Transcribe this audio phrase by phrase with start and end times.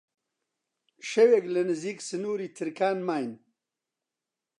[1.09, 3.31] شەوێک لە نزیک سنووری ترکان ماین